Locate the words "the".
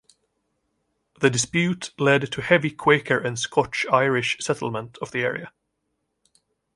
1.19-1.29, 5.11-5.21